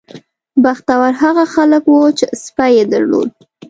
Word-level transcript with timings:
بختور 0.63 1.11
هغه 1.23 1.43
خلک 1.53 1.83
وو 1.87 2.07
چې 2.17 2.25
سپی 2.43 2.71
یې 2.77 2.83
درلود. 2.93 3.29